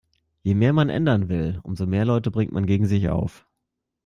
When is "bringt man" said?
2.31-2.65